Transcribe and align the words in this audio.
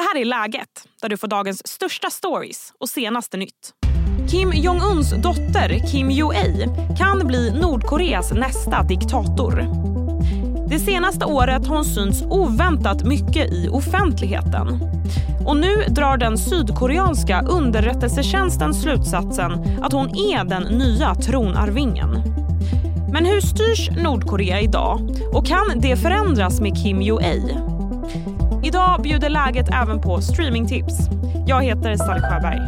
Det 0.00 0.04
här 0.04 0.20
är 0.20 0.24
Läget, 0.24 0.68
där 1.02 1.08
du 1.08 1.16
får 1.16 1.28
dagens 1.28 1.68
största 1.68 2.10
stories 2.10 2.72
och 2.80 2.88
senaste 2.88 3.36
nytt. 3.36 3.74
Kim 4.30 4.52
Jong-Uns 4.52 5.22
dotter 5.22 5.90
Kim 5.92 6.10
Yo-Ei 6.10 6.68
kan 6.98 7.26
bli 7.26 7.50
Nordkoreas 7.60 8.32
nästa 8.32 8.82
diktator. 8.82 9.66
Det 10.68 10.78
senaste 10.78 11.24
året 11.24 11.66
har 11.66 11.76
hon 11.76 11.84
synts 11.84 12.22
oväntat 12.22 13.04
mycket 13.04 13.52
i 13.52 13.68
offentligheten. 13.68 14.78
Och 15.46 15.56
nu 15.56 15.84
drar 15.88 16.16
den 16.16 16.38
sydkoreanska 16.38 17.42
underrättelsetjänsten 17.42 18.74
slutsatsen 18.74 19.52
att 19.82 19.92
hon 19.92 20.08
är 20.08 20.44
den 20.44 20.62
nya 20.62 21.14
tronarvingen. 21.14 22.10
Men 23.12 23.24
hur 23.24 23.40
styrs 23.40 23.90
Nordkorea 23.90 24.60
idag 24.60 25.00
och 25.32 25.46
kan 25.46 25.80
det 25.80 25.96
förändras 25.96 26.60
med 26.60 26.82
Kim 26.82 27.00
Yo-Ei? 27.02 27.69
Idag 28.64 29.02
bjuder 29.02 29.28
läget 29.28 29.66
även 29.82 30.00
på 30.00 30.20
streamingtips. 30.20 30.94
Jag 31.46 31.62
heter 31.64 31.96
Sally 31.96 32.20
Sjöberg. 32.20 32.60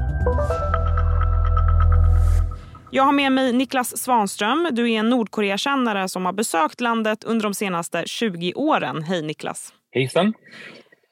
Jag 2.90 3.02
har 3.02 3.12
med 3.12 3.32
mig 3.32 3.52
Niklas 3.52 3.98
Svanström. 3.98 4.68
Du 4.72 4.92
är 4.92 4.98
en 4.98 5.08
Nordkoreakännare 5.08 6.08
som 6.08 6.26
har 6.26 6.32
besökt 6.32 6.80
landet 6.80 7.24
under 7.24 7.42
de 7.42 7.54
senaste 7.54 8.02
20 8.06 8.52
åren. 8.54 9.02
Hej 9.02 9.22
Niklas. 9.22 9.74
Hejsan. 9.90 10.34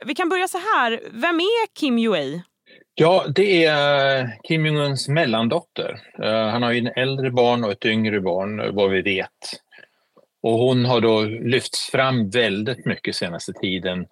Vi 0.07 0.15
kan 0.15 0.29
börja 0.29 0.49
så 0.49 0.59
här. 0.59 1.01
Vem 1.13 1.37
är 1.37 1.75
Kim 1.81 1.99
Yo-Ae? 1.99 2.43
Ja, 2.95 3.25
det 3.35 3.65
är 3.65 4.29
Kim 4.49 4.67
Jong-Uns 4.67 5.09
mellandotter. 5.09 6.01
Uh, 6.23 6.49
han 6.49 6.63
har 6.63 6.73
ju 6.73 6.79
en 6.79 7.03
äldre 7.03 7.31
barn 7.31 7.65
och 7.65 7.73
ett 7.73 7.85
yngre 7.85 8.21
barn, 8.21 8.75
vad 8.75 8.91
vi 8.91 9.03
vet. 9.03 9.61
Och 10.43 10.59
hon 10.59 10.85
har 10.85 11.01
då 11.01 11.23
lyfts 11.23 11.91
fram 11.91 12.31
väldigt 12.31 12.87
mycket 12.87 13.15
senaste 13.15 13.53
tiden 13.53 14.07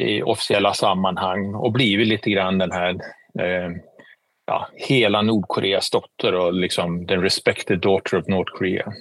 i 0.00 0.22
officiella 0.22 0.74
sammanhang 0.74 1.54
och 1.54 1.72
blivit 1.72 2.08
lite 2.08 2.30
grann 2.30 2.58
den 2.58 2.72
här 2.72 2.90
eh, 3.38 3.70
ja, 4.46 4.68
hela 4.74 5.22
Nordkoreas 5.22 5.90
dotter 5.90 6.34
och 6.34 6.54
liksom 6.54 7.06
den 7.06 7.22
respected 7.22 7.80
daughter 7.80 8.18
of 8.18 8.28
North 8.28 8.52
Korea. 8.52 8.92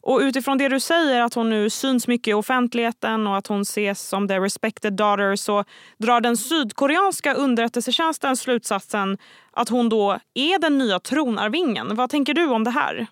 Och 0.00 0.20
utifrån 0.20 0.58
det 0.58 0.68
du 0.68 0.80
säger, 0.80 1.22
att 1.22 1.34
hon 1.34 1.50
nu 1.50 1.70
syns 1.70 2.08
mycket 2.08 2.28
i 2.28 2.34
offentligheten 2.34 3.26
och 3.26 3.36
att 3.36 3.46
hon 3.46 3.60
ses 3.60 4.08
som 4.08 4.28
the 4.28 4.38
respected 4.38 4.92
daughter 4.92 5.36
så 5.36 5.64
drar 5.98 6.20
den 6.20 6.36
sydkoreanska 6.36 7.34
underrättelsetjänsten 7.34 8.36
slutsatsen 8.36 9.18
att 9.52 9.68
hon 9.68 9.88
då 9.88 10.18
är 10.34 10.58
den 10.58 10.78
nya 10.78 11.00
tronarvingen. 11.00 11.96
Vad 11.96 12.10
tänker 12.10 12.34
du 12.34 12.46
om 12.46 12.64
det 12.64 12.70
här? 12.70 13.06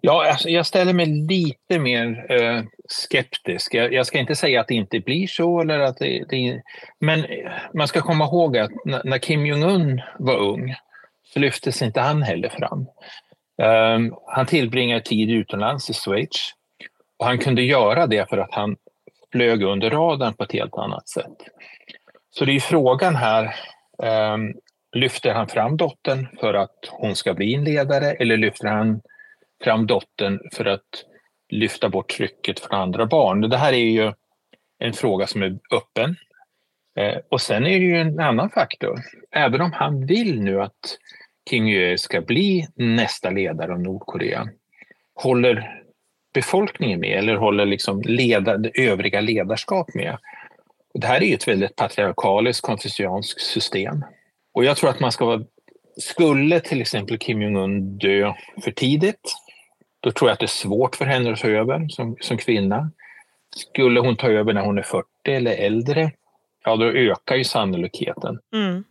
Ja, 0.00 0.30
alltså 0.30 0.48
jag 0.48 0.66
ställer 0.66 0.92
mig 0.92 1.06
lite 1.06 1.78
mer 1.78 2.26
eh, 2.32 2.62
skeptisk. 2.88 3.74
Jag, 3.74 3.92
jag, 3.92 4.06
ska 4.06 4.18
inte 4.18 4.34
säga 4.34 4.60
att 4.60 4.68
det 4.68 4.74
inte 4.74 5.00
blir 5.00 5.26
så, 5.26 5.60
eller 5.60 5.80
att 5.80 5.96
det, 5.96 6.24
det, 6.28 6.62
men 7.00 7.24
eh, 7.24 7.52
man 7.74 7.88
ska 7.88 8.00
komma 8.00 8.24
ihåg 8.24 8.58
att 8.58 8.70
när 8.84 9.18
Kim 9.18 9.46
Jong-Un 9.46 10.02
var 10.18 10.36
ung 10.36 10.74
så 11.24 11.40
lyftes 11.40 11.82
inte 11.82 12.00
han 12.00 12.22
heller 12.22 12.48
fram. 12.48 12.86
Um, 13.62 14.14
han 14.26 14.46
tillbringade 14.46 15.00
tid 15.00 15.30
utomlands 15.30 15.90
i 15.90 15.94
Schweiz 15.94 16.52
och 17.18 17.26
han 17.26 17.38
kunde 17.38 17.62
göra 17.62 18.06
det 18.06 18.28
för 18.28 18.38
att 18.38 18.54
han 18.54 18.76
flög 19.32 19.62
under 19.62 19.90
radarn 19.90 20.34
på 20.34 20.44
ett 20.44 20.52
helt 20.52 20.74
annat 20.74 21.08
sätt. 21.08 21.36
Så 22.30 22.44
det 22.44 22.52
är 22.52 22.60
frågan 22.60 23.16
här, 23.16 23.54
um, 24.34 24.54
lyfter 24.92 25.34
han 25.34 25.48
fram 25.48 25.76
dottern 25.76 26.28
för 26.40 26.54
att 26.54 26.78
hon 26.90 27.16
ska 27.16 27.34
bli 27.34 27.54
en 27.54 27.64
ledare 27.64 28.12
eller 28.12 28.36
lyfter 28.36 28.68
han 28.68 29.00
fram 29.64 29.86
dottern 29.86 30.40
för 30.52 30.64
att 30.64 31.04
lyfta 31.48 31.88
bort 31.88 32.08
trycket 32.08 32.60
från 32.60 32.80
andra 32.80 33.06
barn. 33.06 33.40
Det 33.40 33.56
här 33.56 33.72
är 33.72 33.76
ju 33.76 34.12
en 34.78 34.92
fråga 34.92 35.26
som 35.26 35.42
är 35.42 35.58
öppen. 35.72 36.16
Eh, 36.98 37.18
och 37.30 37.40
sen 37.40 37.66
är 37.66 37.78
det 37.78 37.84
ju 37.84 37.96
en 37.96 38.20
annan 38.20 38.50
faktor. 38.50 39.00
Även 39.30 39.60
om 39.60 39.72
han 39.72 40.06
vill 40.06 40.40
nu 40.40 40.62
att 40.62 40.98
Kim 41.50 41.68
Jong 41.68 41.98
ska 41.98 42.20
bli 42.20 42.66
nästa 42.74 43.30
ledare 43.30 43.72
av 43.72 43.80
Nordkorea, 43.80 44.48
håller 45.14 45.80
befolkningen 46.34 47.00
med 47.00 47.18
eller 47.18 47.36
håller 47.36 47.66
liksom 47.66 48.02
leda, 48.02 48.56
det 48.56 48.80
övriga 48.88 49.20
ledarskap 49.20 49.94
med? 49.94 50.18
Det 50.94 51.06
här 51.06 51.22
är 51.22 51.26
ju 51.26 51.34
ett 51.34 51.48
väldigt 51.48 51.76
patriarkaliskt 51.76 52.62
konfucianskt 52.62 53.40
system. 53.40 54.04
Och 54.54 54.64
jag 54.64 54.76
tror 54.76 54.90
att 54.90 55.00
man 55.00 55.12
ska 55.12 55.24
vara 55.24 55.44
skulle 55.96 56.60
till 56.60 56.80
exempel 56.80 57.18
Kim 57.18 57.42
Jong-Un 57.42 57.98
dö 57.98 58.32
för 58.64 58.70
tidigt 58.70 59.34
då 60.04 60.10
tror 60.10 60.28
jag 60.28 60.32
att 60.32 60.40
det 60.40 60.44
är 60.44 60.48
svårt 60.48 60.96
för 60.96 61.04
henne 61.04 61.32
att 61.32 61.40
ta 61.40 61.48
över 61.48 61.88
som, 61.88 62.16
som 62.20 62.38
kvinna. 62.38 62.90
Skulle 63.56 64.00
hon 64.00 64.16
ta 64.16 64.28
över 64.28 64.52
när 64.52 64.60
hon 64.60 64.78
är 64.78 64.82
40 64.82 65.06
eller 65.26 65.52
äldre, 65.52 66.10
ja 66.64 66.76
då 66.76 66.84
ökar 66.84 67.36
ju 67.36 67.44
sannolikheten. 67.44 68.38
Mm. 68.54 68.84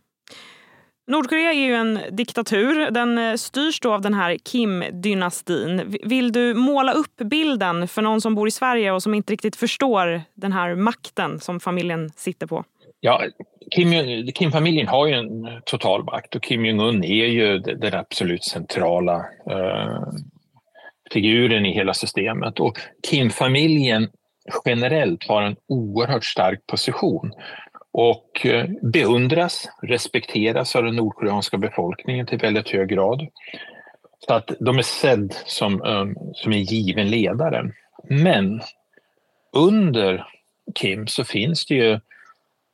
Nordkorea 1.06 1.52
är 1.52 1.66
ju 1.66 1.74
en 1.74 2.00
diktatur. 2.10 2.90
Den 2.90 3.18
eh, 3.18 3.34
styrs 3.34 3.80
då 3.80 3.92
av 3.92 4.00
den 4.00 4.14
här 4.14 4.36
Kim-dynastin. 4.36 5.96
Vill 6.04 6.32
du 6.32 6.54
måla 6.54 6.92
upp 6.92 7.16
bilden 7.16 7.88
för 7.88 8.02
någon 8.02 8.20
som 8.20 8.34
bor 8.34 8.48
i 8.48 8.50
Sverige 8.50 8.92
och 8.92 9.02
som 9.02 9.14
inte 9.14 9.32
riktigt 9.32 9.56
förstår 9.56 10.22
den 10.34 10.52
här 10.52 10.74
makten 10.74 11.40
som 11.40 11.60
familjen 11.60 12.10
sitter 12.16 12.46
på? 12.46 12.64
Ja, 13.00 13.22
Kim, 13.74 13.90
Kim-familjen 14.34 14.88
har 14.88 15.06
ju 15.06 15.14
en 15.14 15.60
total 15.64 16.04
makt 16.04 16.34
och 16.34 16.42
Kim 16.42 16.64
Jong-Un 16.64 17.04
är 17.04 17.26
ju 17.26 17.58
den 17.58 17.94
absolut 17.94 18.44
centrala 18.44 19.16
uh, 19.50 20.08
figuren 21.14 21.66
i 21.66 21.72
hela 21.72 21.94
systemet. 21.94 22.60
Och 22.60 22.78
Kim-familjen 23.10 24.08
generellt 24.64 25.28
har 25.28 25.42
en 25.42 25.56
oerhört 25.68 26.24
stark 26.24 26.66
position 26.66 27.32
och 27.92 28.46
eh, 28.46 28.66
beundras, 28.82 29.68
respekteras 29.82 30.76
av 30.76 30.84
den 30.84 30.96
nordkoreanska 30.96 31.58
befolkningen 31.58 32.26
till 32.26 32.38
väldigt 32.38 32.68
hög 32.68 32.88
grad. 32.88 33.28
Så 34.26 34.34
att 34.34 34.50
de 34.60 34.78
är 34.78 34.82
sedd 34.82 35.34
som, 35.46 35.82
um, 35.82 36.16
som 36.34 36.52
en 36.52 36.62
given 36.62 37.10
ledare. 37.10 37.70
Men 38.08 38.60
under 39.56 40.26
Kim 40.74 41.06
så 41.06 41.24
finns 41.24 41.66
det 41.66 41.74
ju 41.74 42.00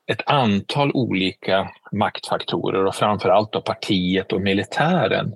ett 0.06 0.22
antal 0.26 0.90
olika 0.94 1.70
maktfaktorer 1.92 2.84
och 2.84 2.94
framförallt 2.94 3.52
då 3.52 3.60
partiet 3.60 4.32
och 4.32 4.40
militären 4.40 5.34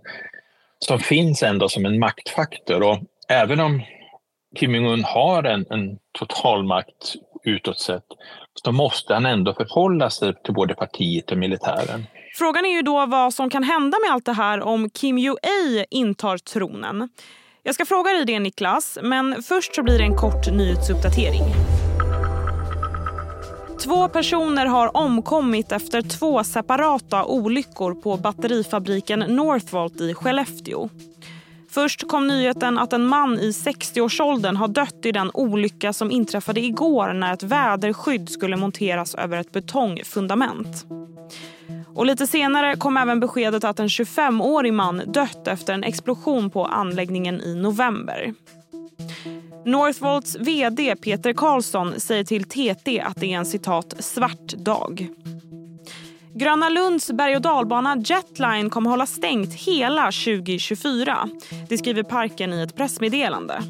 som 0.84 0.98
finns 0.98 1.42
ändå 1.42 1.68
som 1.68 1.86
en 1.86 1.98
maktfaktor. 1.98 2.82
Och 2.82 2.98
även 3.28 3.60
om 3.60 3.82
Kim 4.60 4.74
Jong-Un 4.74 5.04
har 5.04 5.44
en, 5.44 5.66
en 5.70 5.98
totalmakt 6.18 7.14
utåt 7.44 7.80
sett 7.80 8.04
så 8.64 8.72
måste 8.72 9.14
han 9.14 9.26
ändå 9.26 9.54
förhålla 9.54 10.10
sig 10.10 10.34
till 10.44 10.54
både 10.54 10.74
partiet 10.74 11.30
och 11.30 11.38
militären. 11.38 12.06
Frågan 12.34 12.64
är 12.64 12.70
ju 12.70 12.82
då 12.82 13.06
vad 13.06 13.34
som 13.34 13.50
kan 13.50 13.62
hända 13.62 13.98
med 14.06 14.14
allt 14.14 14.24
det 14.24 14.32
här 14.32 14.60
om 14.60 14.90
Kim 14.90 15.18
Jong-Ae 15.18 15.86
intar 15.90 16.38
tronen. 16.38 17.08
Jag 17.62 17.74
ska 17.74 17.84
fråga 17.84 18.12
dig 18.12 18.24
det 18.24 18.38
Niklas, 18.38 18.98
men 19.02 19.42
först 19.42 19.74
så 19.74 19.82
blir 19.82 19.98
det 19.98 20.04
en 20.04 20.16
kort 20.16 20.52
nyhetsuppdatering. 20.52 21.44
Två 23.80 24.08
personer 24.08 24.66
har 24.66 24.96
omkommit 24.96 25.72
efter 25.72 26.02
två 26.02 26.44
separata 26.44 27.24
olyckor 27.24 27.94
på 27.94 28.16
batterifabriken 28.16 29.18
Northvolt 29.18 30.00
i 30.00 30.14
Skellefteå. 30.14 30.88
Först 31.70 32.08
kom 32.08 32.26
nyheten 32.26 32.78
att 32.78 32.92
en 32.92 33.06
man 33.06 33.38
i 33.38 33.50
60-årsåldern 33.50 34.56
har 34.56 34.68
dött 34.68 35.06
i 35.06 35.12
den 35.12 35.30
olycka 35.34 35.92
som 35.92 36.10
inträffade 36.10 36.60
igår 36.60 37.12
när 37.12 37.32
ett 37.32 37.42
väderskydd 37.42 38.28
skulle 38.28 38.56
monteras 38.56 39.14
över 39.14 39.36
ett 39.36 39.52
betongfundament. 39.52 40.86
Och 41.94 42.06
lite 42.06 42.26
senare 42.26 42.76
kom 42.76 42.96
även 42.96 43.20
beskedet 43.20 43.64
att 43.64 43.80
en 43.80 43.88
25-årig 43.88 44.72
man 44.72 45.02
dött 45.06 45.48
efter 45.48 45.72
en 45.74 45.84
explosion 45.84 46.50
på 46.50 46.64
anläggningen 46.64 47.40
i 47.40 47.54
november. 47.54 48.34
Northvolts 49.66 50.36
vd 50.40 50.96
Peter 50.96 51.32
Karlsson 51.32 52.00
säger 52.00 52.24
till 52.24 52.44
TT 52.44 53.00
att 53.00 53.16
det 53.20 53.32
är 53.32 53.38
en 53.38 53.46
citat 53.46 53.94
svart 53.98 54.48
dag. 54.56 55.08
Gröna 56.34 56.68
Lunds 56.68 57.12
berg 57.12 57.36
och 57.36 57.42
dalbana 57.42 57.96
Jetline 57.96 58.70
kommer 58.70 58.90
hålla 58.90 59.06
stängt 59.06 59.54
hela 59.54 60.04
2024. 60.04 61.28
Det 61.68 61.78
skriver 61.78 62.02
parken 62.02 62.52
i 62.52 62.60
ett 62.60 62.76
pressmeddelande. 62.76 63.62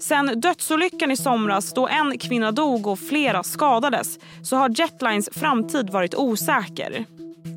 Sen 0.00 0.40
dödsolyckan 0.40 1.10
i 1.10 1.16
somras 1.16 1.74
då 1.74 1.88
en 1.88 2.18
kvinna 2.18 2.52
dog 2.52 2.86
och 2.86 2.98
flera 2.98 3.42
skadades 3.42 4.18
så 4.42 4.56
har 4.56 4.80
Jetlines 4.80 5.28
framtid 5.32 5.90
varit 5.90 6.14
osäker. 6.14 7.04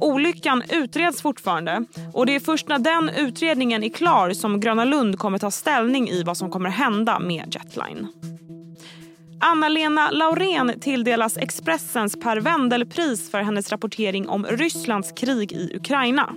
Olyckan 0.01 0.63
utreds 0.69 1.21
fortfarande 1.21 1.85
och 2.13 2.25
det 2.25 2.35
är 2.35 2.39
först 2.39 2.67
när 2.67 2.79
den 2.79 3.09
utredningen 3.09 3.83
är 3.83 3.89
klar 3.89 4.33
som 4.33 4.59
Gröna 4.59 4.85
Lund 4.85 5.19
kommer 5.19 5.37
ta 5.37 5.51
ställning 5.51 6.09
i 6.09 6.23
vad 6.23 6.37
som 6.37 6.51
kommer 6.51 6.69
hända 6.69 7.19
med 7.19 7.55
Jetline. 7.55 8.07
Anna-Lena 9.39 10.11
Laurén 10.11 10.79
tilldelas 10.79 11.37
Expressens 11.37 12.19
Per 12.19 12.37
Wendel-pris 12.37 13.31
för 13.31 13.41
hennes 13.41 13.71
rapportering 13.71 14.29
om 14.29 14.45
Rysslands 14.45 15.11
krig 15.11 15.51
i 15.51 15.75
Ukraina. 15.75 16.33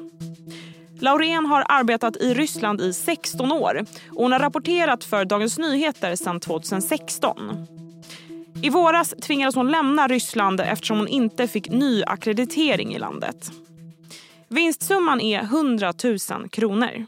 Laurén 1.01 1.47
har 1.47 1.65
arbetat 1.69 2.17
i 2.17 2.35
Ryssland 2.35 2.81
i 2.81 2.93
16 2.93 3.53
år 3.53 3.85
och 4.11 4.23
hon 4.23 4.33
har 4.33 4.39
rapporterat 4.39 5.05
för 5.05 5.25
Dagens 5.25 5.59
Nyheter 5.59 6.17
sedan 6.17 6.41
2016. 6.41 7.67
I 8.63 8.71
våras 8.71 9.15
tvingades 9.23 9.55
hon 9.55 9.71
lämna 9.71 10.09
Ryssland 10.09 10.61
eftersom 10.61 10.99
hon 10.99 11.09
inte 11.09 11.49
fick 11.49 11.71
ny 11.71 12.03
akkreditering 12.07 12.95
i 12.95 12.99
landet. 12.99 13.53
Vinstsumman 14.49 15.21
är 15.21 15.43
100 15.43 15.93
000 16.05 16.49
kronor. 16.49 17.07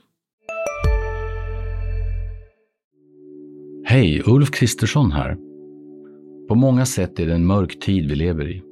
Hej, 3.84 4.22
Ulf 4.26 4.50
Kristersson 4.50 5.12
här. 5.12 5.37
På 6.49 6.54
många 6.54 6.87
sätt 6.87 7.19
är 7.20 7.26
det 7.26 7.34
en 7.34 7.46
mörk 7.46 7.81
tid 7.81 8.08
vi 8.08 8.14
lever 8.14 8.49
i. 8.49 8.62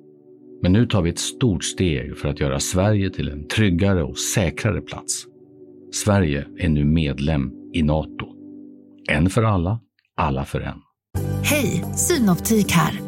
Men 0.62 0.72
nu 0.72 0.86
tar 0.86 1.02
vi 1.02 1.10
ett 1.10 1.18
stort 1.18 1.64
steg 1.64 2.18
för 2.18 2.28
att 2.28 2.40
göra 2.40 2.60
Sverige 2.60 3.10
till 3.10 3.28
en 3.28 3.48
tryggare 3.48 4.02
och 4.02 4.18
säkrare 4.18 4.80
plats. 4.80 5.26
Sverige 5.92 6.46
är 6.58 6.68
nu 6.68 6.84
medlem 6.84 7.52
i 7.72 7.82
Nato. 7.82 8.26
En 9.08 9.30
för 9.30 9.42
alla, 9.42 9.80
alla 10.16 10.44
för 10.44 10.60
en. 10.60 10.89
Hej, 11.62 11.84
Synoptik 11.94 12.72
här. 12.72 13.00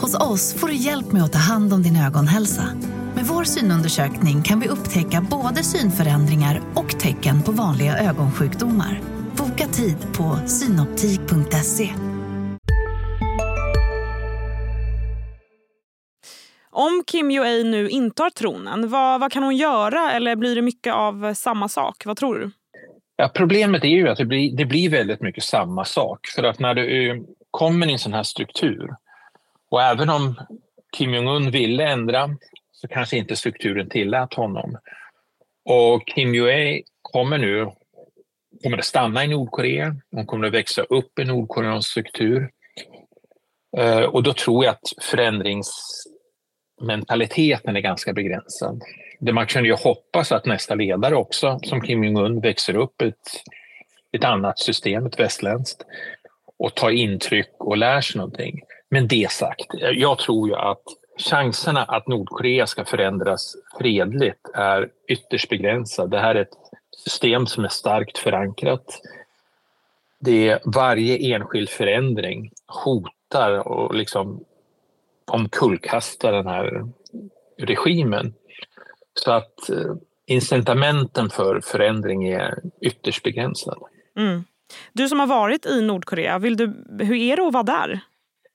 Hos 0.00 0.20
oss 0.20 0.54
får 0.60 0.68
du 0.68 0.74
hjälp 0.74 1.12
med 1.12 1.22
att 1.22 1.32
ta 1.32 1.38
hand 1.38 1.72
om 1.72 1.82
din 1.82 1.96
ögonhälsa. 1.96 2.62
Med 3.14 3.24
vår 3.24 3.44
synundersökning 3.44 4.42
kan 4.42 4.60
vi 4.60 4.68
upptäcka 4.68 5.26
både 5.30 5.62
synförändringar 5.62 6.62
och 6.74 7.00
tecken 7.00 7.42
på 7.42 7.52
vanliga 7.52 7.98
ögonsjukdomar. 7.98 9.00
Boka 9.36 9.66
tid 9.66 9.96
på 10.16 10.38
synoptik.se. 10.46 11.90
Om 16.70 17.02
Kim 17.06 17.30
Jong-Un 17.30 17.70
nu 17.70 17.88
intar 17.88 18.30
tronen, 18.30 18.88
vad, 18.88 19.20
vad 19.20 19.32
kan 19.32 19.42
hon 19.42 19.56
göra 19.56 20.12
eller 20.12 20.36
blir 20.36 20.54
det 20.54 20.62
mycket 20.62 20.94
av 20.94 21.34
samma 21.34 21.68
sak? 21.68 22.02
Vad 22.06 22.16
tror 22.16 22.38
du? 22.38 22.50
Ja, 23.16 23.30
problemet 23.34 23.84
är 23.84 23.88
ju 23.88 24.08
att 24.08 24.18
det 24.18 24.24
blir, 24.24 24.56
det 24.56 24.64
blir 24.64 24.90
väldigt 24.90 25.20
mycket 25.20 25.44
samma 25.44 25.84
sak. 25.84 26.26
För 26.36 26.42
att 26.42 26.58
när 26.58 26.74
du 26.74 27.14
kommer 27.54 27.88
i 27.88 27.92
en 27.92 27.98
sån 27.98 28.14
här 28.14 28.22
struktur 28.22 28.90
och 29.70 29.82
även 29.82 30.10
om 30.10 30.34
Kim 30.96 31.14
Jong-Un 31.14 31.50
ville 31.50 31.88
ändra 31.88 32.30
så 32.72 32.88
kanske 32.88 33.16
inte 33.16 33.36
strukturen 33.36 33.88
tillät 33.88 34.34
honom. 34.34 34.78
Och 35.64 36.06
Kim 36.06 36.34
Jong-Un 36.34 36.82
kommer 37.02 37.38
nu 37.38 37.70
kommer 38.62 38.78
att 38.78 38.84
stanna 38.84 39.24
i 39.24 39.28
Nordkorea. 39.28 39.96
Hon 40.10 40.26
kommer 40.26 40.46
att 40.46 40.52
växa 40.52 40.82
upp 40.82 41.18
i 41.18 41.24
Nordkoreans 41.24 41.86
struktur. 41.86 42.50
Eh, 43.76 44.02
och 44.02 44.22
då 44.22 44.32
tror 44.32 44.64
jag 44.64 44.72
att 44.72 44.92
förändringsmentaliteten 45.00 47.76
är 47.76 47.80
ganska 47.80 48.12
begränsad. 48.12 48.82
Det 49.20 49.32
man 49.32 49.46
kunde 49.46 49.68
ju 49.68 49.74
hoppas 49.74 50.32
att 50.32 50.46
nästa 50.46 50.74
ledare 50.74 51.14
också, 51.14 51.58
som 51.62 51.80
Kim 51.80 52.04
Jong-Un, 52.04 52.40
växer 52.40 52.76
upp 52.76 53.02
i 53.02 53.08
ett, 53.08 53.42
ett 54.12 54.24
annat 54.24 54.58
system, 54.58 55.06
ett 55.06 55.20
västländskt, 55.20 55.84
och 56.58 56.74
tar 56.74 56.90
intryck 56.90 57.50
och 57.58 57.76
lär 57.76 58.00
sig 58.00 58.18
någonting. 58.18 58.60
Men 58.88 59.08
det 59.08 59.30
sagt, 59.30 59.66
jag 59.92 60.18
tror 60.18 60.48
ju 60.48 60.54
att 60.54 60.82
chanserna 61.18 61.82
att 61.84 62.08
Nordkorea 62.08 62.66
ska 62.66 62.84
förändras 62.84 63.56
fredligt 63.78 64.50
är 64.54 64.88
ytterst 65.08 65.48
begränsade. 65.48 66.16
Det 66.16 66.20
här 66.20 66.34
är 66.34 66.42
ett 66.42 66.56
system 67.04 67.46
som 67.46 67.64
är 67.64 67.68
starkt 67.68 68.18
förankrat. 68.18 69.00
Det 70.18 70.48
är 70.48 70.60
varje 70.64 71.34
enskild 71.34 71.68
förändring 71.68 72.50
hotar 72.66 73.68
och 73.68 73.94
liksom 73.94 74.44
omkullkastar 75.24 76.32
den 76.32 76.46
här 76.46 76.88
regimen. 77.58 78.34
Så 79.14 79.32
att 79.32 79.70
eh, 79.70 79.94
incitamenten 80.26 81.30
för 81.30 81.60
förändring 81.60 82.28
är 82.28 82.58
ytterst 82.80 83.22
begränsade. 83.22 83.80
Mm. 84.16 84.44
Du 84.92 85.08
som 85.08 85.20
har 85.20 85.26
varit 85.26 85.66
i 85.66 85.82
Nordkorea, 85.82 86.38
vill 86.38 86.56
du, 86.56 86.84
hur 87.00 87.14
är 87.14 87.36
det 87.36 87.46
att 87.46 87.52
vara 87.52 87.62
där? 87.62 88.00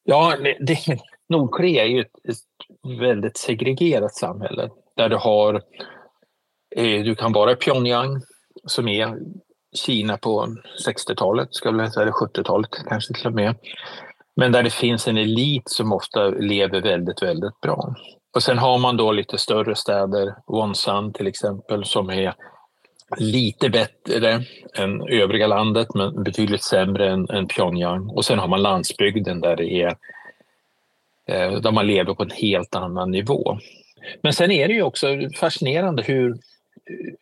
Ja, 0.04 0.36
det, 0.60 0.78
Nordkorea 1.30 1.84
är 1.84 1.88
ju 1.88 2.02
ett, 2.02 2.12
ett 2.30 3.00
väldigt 3.00 3.38
segregerat 3.38 4.16
samhälle 4.16 4.70
där 4.96 5.10
du 5.10 5.16
har, 5.16 5.54
eh, 6.76 7.04
du 7.04 7.16
kan 7.16 7.34
vara 7.34 7.52
i 7.52 7.56
Pyongyang 7.56 8.22
som 8.66 8.88
är 8.88 9.18
Kina 9.76 10.18
på 10.18 10.56
60-talet, 10.88 11.48
ska 11.52 11.72
väl 11.72 11.92
säga, 11.92 12.02
eller 12.02 12.12
70-talet 12.12 12.70
kanske 12.90 13.14
till 13.14 13.28
och 13.28 13.34
med. 13.34 13.56
Men 14.36 14.52
där 14.52 14.64
det 14.64 14.74
finns 14.74 15.08
en 15.08 15.18
elit 15.18 15.70
som 15.70 15.94
ofta 15.94 16.30
lever 16.30 16.82
väldigt, 16.82 17.22
väldigt 17.22 17.62
bra. 17.62 17.96
Och 18.36 18.44
sen 18.44 18.58
har 18.58 18.78
man 18.78 18.98
då 18.98 19.12
lite 19.12 19.38
större 19.38 19.76
städer, 19.76 20.36
Wonsan 20.48 21.14
till 21.14 21.28
exempel, 21.28 21.86
som 21.86 22.10
är 22.10 22.36
lite 23.18 23.70
bättre 23.70 24.44
än 24.78 25.02
övriga 25.02 25.48
landet 25.48 25.88
men 25.94 26.24
betydligt 26.24 26.64
sämre 26.64 27.10
än, 27.10 27.30
än 27.30 27.48
Pyongyang. 27.48 28.10
Och 28.10 28.26
sen 28.26 28.40
har 28.40 28.48
man 28.48 28.62
landsbygden 28.62 29.42
där 29.42 29.56
det 29.56 29.74
är 29.74 29.96
eh, 31.28 31.60
där 31.62 31.72
man 31.72 31.88
lever 31.88 32.14
på 32.14 32.24
en 32.24 32.32
helt 32.32 32.76
annan 32.76 33.12
nivå. 33.12 33.58
Men 34.22 34.34
sen 34.34 34.52
är 34.52 34.68
det 34.68 34.74
ju 34.74 34.84
också 34.84 35.08
fascinerande 35.36 36.04
hur, 36.04 36.38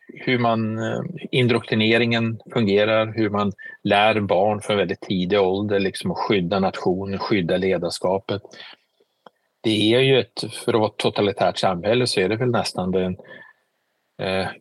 hur 0.06 0.38
man 0.38 0.78
eh, 0.78 1.00
indoktrineringen 1.30 2.40
fungerar, 2.52 3.12
hur 3.16 3.30
man 3.30 3.52
lär 3.82 4.20
barn 4.20 4.60
från 4.60 4.76
väldigt 4.76 5.00
tidig 5.00 5.40
ålder 5.40 5.80
liksom 5.80 6.10
att 6.10 6.18
skydda 6.18 6.60
nationen, 6.60 7.18
skydda 7.18 7.56
ledarskapet. 7.56 8.42
Det 9.60 9.94
är 9.94 10.00
ju 10.00 10.20
ett, 10.20 10.44
för 10.64 10.74
att 10.74 10.80
vara 10.80 10.90
ett 10.90 10.96
totalitärt 10.96 11.58
samhälle 11.58 12.06
så 12.06 12.20
är 12.20 12.28
det 12.28 12.36
väl 12.36 12.50
nästan 12.50 12.90
den, 12.90 13.16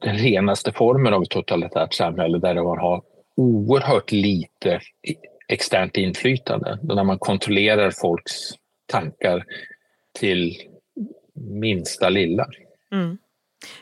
den 0.02 0.18
renaste 0.18 0.72
formen 0.72 1.14
av 1.14 1.24
ett 1.24 1.30
totalitärt 1.30 1.94
samhälle 1.94 2.38
där 2.38 2.56
man 2.56 2.80
har 2.80 3.02
oerhört 3.36 4.12
lite 4.12 4.80
externt 5.48 5.98
inflytande. 5.98 6.80
När 6.82 7.04
man 7.04 7.20
kontrollerar 7.20 7.92
folks 7.92 8.34
tankar 8.86 9.46
till 10.20 10.58
minsta 11.34 12.10
lilla. 12.10 12.48
Mm. 12.92 13.18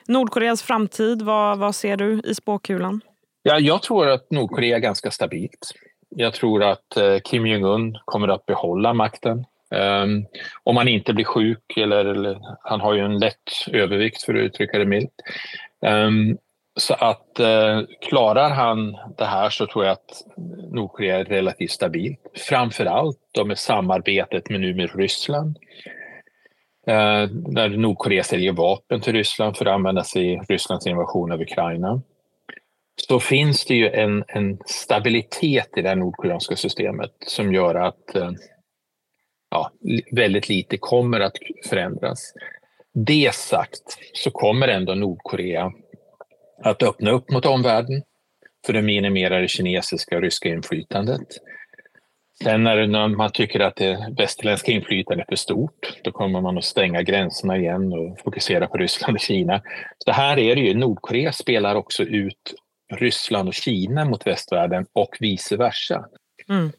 Nordkoreas 0.07 0.61
framtid, 0.61 1.21
vad, 1.21 1.57
vad 1.57 1.75
ser 1.75 1.97
du 1.97 2.21
i 2.25 2.35
spåkulan? 2.35 3.01
Ja, 3.43 3.59
jag 3.59 3.81
tror 3.83 4.07
att 4.07 4.31
Nordkorea 4.31 4.75
är 4.75 4.79
ganska 4.79 5.11
stabilt. 5.11 5.71
Jag 6.09 6.33
tror 6.33 6.63
att 6.63 6.97
eh, 6.97 7.17
Kim 7.23 7.45
Jong-Un 7.45 7.97
kommer 8.05 8.27
att 8.27 8.45
behålla 8.45 8.93
makten. 8.93 9.45
Um, 9.71 10.25
om 10.63 10.77
han 10.77 10.87
inte 10.87 11.13
blir 11.13 11.25
sjuk, 11.25 11.77
eller, 11.77 12.05
eller, 12.05 12.39
han 12.61 12.81
har 12.81 12.93
ju 12.93 13.01
en 13.01 13.19
lätt 13.19 13.67
övervikt 13.71 14.23
för 14.23 14.35
att 14.35 14.41
uttrycka 14.41 14.79
det 14.79 14.85
milt. 14.85 15.13
Um, 15.81 16.37
så 16.79 16.93
att 16.93 17.39
uh, 17.39 17.81
klarar 18.01 18.49
han 18.49 18.97
det 19.17 19.25
här 19.25 19.49
så 19.49 19.67
tror 19.67 19.85
jag 19.85 19.91
att 19.91 20.23
Nordkorea 20.71 21.19
är 21.19 21.25
relativt 21.25 21.71
stabilt. 21.71 22.19
Framför 22.49 22.85
allt 22.85 23.17
då 23.31 23.45
med 23.45 23.57
samarbetet 23.57 24.49
med 24.49 24.61
nu 24.61 24.73
med 24.73 24.95
Ryssland. 24.95 25.57
Uh, 26.87 27.29
när 27.47 27.69
Nordkorea 27.69 28.23
säljer 28.23 28.51
vapen 28.51 29.01
till 29.01 29.13
Ryssland 29.13 29.57
för 29.57 29.65
att 29.65 29.73
användas 29.73 30.15
i 30.15 30.41
Rysslands 30.49 30.87
invasion 30.87 31.31
av 31.31 31.41
Ukraina 31.41 32.01
så 32.95 33.19
finns 33.19 33.65
det 33.65 33.75
ju 33.75 33.89
en, 33.89 34.23
en 34.27 34.57
stabilitet 34.65 35.77
i 35.77 35.81
det 35.81 35.95
nordkoreanska 35.95 36.55
systemet 36.55 37.11
som 37.27 37.53
gör 37.53 37.75
att 37.75 38.15
uh, 38.15 38.31
ja, 39.55 39.71
väldigt 40.11 40.49
lite 40.49 40.77
kommer 40.77 41.19
att 41.19 41.37
förändras. 41.69 42.33
Det 42.93 43.35
sagt 43.35 43.97
så 44.13 44.31
kommer 44.31 44.67
ändå 44.67 44.95
Nordkorea 44.95 45.71
att 46.63 46.83
öppna 46.83 47.11
upp 47.11 47.31
mot 47.31 47.45
omvärlden 47.45 48.03
för 48.65 48.73
att 48.73 48.83
minimera 48.83 49.39
det 49.39 49.47
kinesiska 49.47 50.15
och 50.15 50.21
ryska 50.21 50.49
inflytandet. 50.49 51.27
Sen 52.43 52.63
när 52.63 53.07
man 53.07 53.31
tycker 53.31 53.59
att 53.59 53.75
det 53.75 54.13
västerländska 54.17 54.71
inflytandet 54.71 55.27
är 55.27 55.31
för 55.31 55.35
stort, 55.35 55.99
då 56.03 56.11
kommer 56.11 56.41
man 56.41 56.57
att 56.57 56.63
stänga 56.63 57.01
gränserna 57.01 57.57
igen 57.57 57.93
och 57.93 58.19
fokusera 58.19 58.67
på 58.67 58.77
Ryssland 58.77 59.15
och 59.15 59.21
Kina. 59.21 59.61
Så 60.05 60.11
här 60.11 60.39
är 60.39 60.55
det 60.55 60.61
ju, 60.61 60.73
Nordkorea 60.73 61.31
spelar 61.31 61.75
också 61.75 62.03
ut 62.03 62.53
Ryssland 62.93 63.47
och 63.47 63.53
Kina 63.53 64.05
mot 64.05 64.27
västvärlden 64.27 64.85
och 64.93 65.17
vice 65.19 65.57
versa. 65.57 66.05
Mm. 66.49 66.71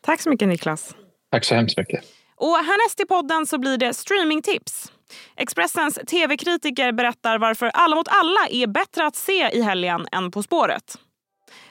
Tack 0.00 0.20
så 0.20 0.30
mycket 0.30 0.48
Niklas. 0.48 0.94
Tack 1.34 1.44
så 1.44 1.54
hemskt 1.54 1.78
mycket. 1.78 2.04
Och 2.36 2.56
härnäst 2.56 3.00
i 3.00 3.04
podden 3.04 3.46
så 3.46 3.58
blir 3.58 3.78
det 3.78 3.94
streamingtips. 3.94 4.92
Expressens 5.36 5.98
tv-kritiker 6.06 6.92
berättar 6.92 7.38
varför 7.38 7.70
Alla 7.74 7.96
mot 7.96 8.08
alla 8.08 8.46
är 8.50 8.66
bättre 8.66 9.06
att 9.06 9.16
se 9.16 9.50
i 9.52 9.62
helgen 9.62 10.06
än 10.12 10.30
På 10.30 10.42
spåret. 10.42 10.98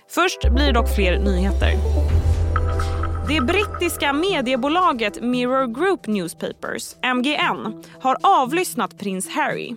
Först 0.10 0.42
blir 0.42 0.66
det 0.66 0.72
dock 0.72 0.96
fler 0.96 1.20
nyheter. 1.20 1.74
Det 3.28 3.42
brittiska 3.42 4.14
mediebolaget 4.14 5.22
Mirror 5.22 5.68
Group 5.68 6.08
Newspapers, 6.08 6.96
MGN, 7.16 7.84
har 8.02 8.18
avlyssnat 8.24 8.98
prins 8.98 9.30
Harry. 9.30 9.76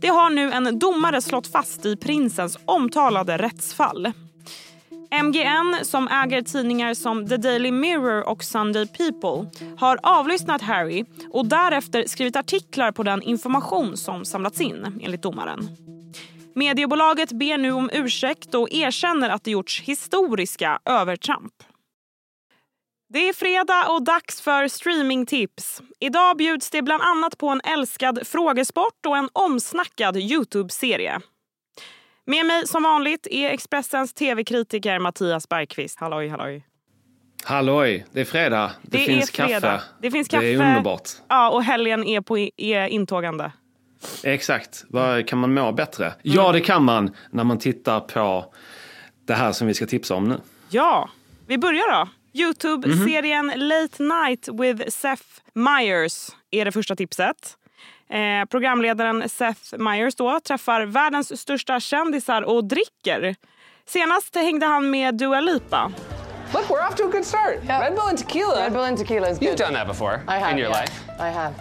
Det 0.00 0.08
har 0.08 0.30
nu 0.30 0.52
en 0.52 0.78
domare 0.78 1.22
slått 1.22 1.46
fast 1.46 1.86
i 1.86 1.96
prinsens 1.96 2.58
omtalade 2.64 3.38
rättsfall. 3.38 4.12
MGN, 5.22 5.84
som 5.84 6.08
äger 6.08 6.42
tidningar 6.42 6.94
som 6.94 7.28
The 7.28 7.36
Daily 7.36 7.70
Mirror 7.70 8.28
och 8.28 8.44
Sunday 8.44 8.86
People 8.86 9.50
har 9.78 9.98
avlyssnat 10.02 10.62
Harry 10.62 11.04
och 11.30 11.46
därefter 11.46 12.04
skrivit 12.06 12.36
artiklar 12.36 12.92
på 12.92 13.02
den 13.02 13.22
information 13.22 13.96
som 13.96 14.24
samlats 14.24 14.60
in, 14.60 15.00
enligt 15.02 15.22
domaren. 15.22 15.68
Mediebolaget 16.54 17.32
ber 17.32 17.58
nu 17.58 17.72
om 17.72 17.90
ursäkt 17.92 18.54
och 18.54 18.68
erkänner 18.72 19.30
att 19.30 19.44
det 19.44 19.50
gjorts 19.50 19.80
historiska 19.80 20.78
övertramp. 20.84 21.52
Det 23.08 23.28
är 23.28 23.32
fredag 23.32 23.88
och 23.88 24.04
dags 24.04 24.40
för 24.40 24.68
streamingtips. 24.68 25.82
Idag 26.00 26.36
bjuds 26.36 26.70
det 26.70 26.82
bland 26.82 27.02
annat 27.02 27.38
på 27.38 27.48
en 27.48 27.60
älskad 27.64 28.26
frågesport 28.26 29.06
och 29.06 29.16
en 29.16 29.28
omsnackad 29.32 30.16
Youtube-serie. 30.16 31.20
Med 32.26 32.46
mig 32.46 32.66
som 32.66 32.82
vanligt 32.82 33.26
är 33.30 33.48
Expressens 33.48 34.12
tv-kritiker 34.14 34.98
Mattias 34.98 35.48
Bergqvist. 35.48 36.00
Halloj, 36.00 36.28
halloj. 36.28 36.66
Halloj, 37.44 38.06
det 38.12 38.20
är 38.20 38.24
fredag. 38.24 38.72
Det, 38.82 38.98
Det 38.98 39.04
finns 39.04 39.30
fredag. 39.30 39.60
kaffe. 39.60 39.82
Det 40.02 40.10
finns 40.10 40.28
kaffe. 40.28 40.44
Det 40.46 40.54
är 40.54 40.68
underbart. 40.68 41.08
Ja, 41.28 41.50
och 41.50 41.62
helgen 41.64 42.04
är, 42.04 42.20
på, 42.20 42.38
är 42.56 42.86
intågande. 42.86 43.52
Exakt. 44.22 44.84
Vad 44.88 45.28
kan 45.28 45.38
man 45.38 45.54
må 45.54 45.72
bättre? 45.72 46.14
Ja, 46.22 46.52
det 46.52 46.60
kan 46.60 46.84
man 46.84 47.10
när 47.30 47.44
man 47.44 47.58
tittar 47.58 48.00
på 48.00 48.52
det 49.26 49.34
här 49.34 49.52
som 49.52 49.66
vi 49.66 49.74
ska 49.74 49.86
tipsa 49.86 50.14
om 50.14 50.28
nu. 50.28 50.40
Ja, 50.68 51.10
vi 51.46 51.58
börjar 51.58 51.92
då. 51.92 52.08
Youtube-serien 52.40 53.52
Late 53.56 54.02
Night 54.02 54.48
with 54.52 54.88
Seth 54.90 55.24
Meyers 55.52 56.28
är 56.50 56.64
det 56.64 56.72
första 56.72 56.96
tipset. 56.96 57.56
Eh, 58.14 58.44
programledaren 58.50 59.28
Seth 59.28 59.78
Meyers 59.78 60.14
då 60.14 60.40
träffar 60.40 60.80
världens 60.82 61.40
största 61.40 61.80
kändisar 61.80 62.42
och 62.42 62.64
dricker. 62.64 63.34
Senast 63.86 64.36
hängde 64.36 64.66
han 64.66 64.90
med 64.90 65.14
Dua 65.14 65.40
Lipa. 65.40 65.92
Look, 66.52 66.68
we're 66.68 66.88
off 66.88 66.94
to 66.94 67.04
a 67.04 67.10
good 67.12 67.24
start. 67.24 67.56
Red 67.68 67.94
Bull 67.94 68.08
and 68.08 68.18
tequila. 68.18 68.64
Red 68.64 68.72
Bull 68.72 68.84
and 68.84 68.98
tequila 68.98 69.28
is 69.30 69.38
You've 69.38 69.50
good. 69.50 69.58
done 69.58 69.74
that 69.74 69.86
before 69.86 70.14
I 70.28 70.40
have, 70.40 70.52
in 70.52 70.58
your 70.58 70.70
yeah. 70.70 70.80
life. 70.80 70.92
I 71.18 71.30
have. 71.30 71.54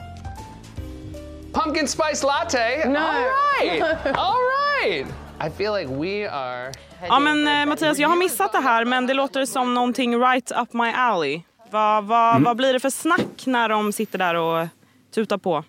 Pumpkin 1.54 1.88
spice 1.88 2.26
latte. 2.26 2.90
No. 2.90 3.00
All 3.00 3.24
right. 3.24 3.82
All 4.18 4.40
right. 4.40 5.06
I 5.40 5.50
feel 5.50 5.72
like 5.74 5.90
we 5.90 6.30
are. 6.30 6.72
Ja, 7.08 7.20
men 7.20 7.48
eh, 7.48 7.66
Mattias, 7.66 7.98
jag 8.00 8.10
har 8.10 8.16
missat 8.16 8.52
det 8.52 8.60
här, 8.60 8.86
men 8.86 9.08
det 9.08 9.14
låter 9.14 9.46
som 9.46 9.74
någonting 9.74 10.20
right 10.20 10.52
up 10.52 10.74
my 10.74 10.92
alley. 10.96 11.42
Vad, 11.72 12.04
vad, 12.04 12.42
vad 12.42 12.58
blir 12.58 12.74
det 12.74 12.80
för 12.80 12.90
snack 12.90 13.46
när 13.46 13.70
de 13.70 13.94
sitter 13.94 14.18
där 14.18 14.36
och 14.36 14.68
tutar 15.16 15.38
på? 15.38 15.64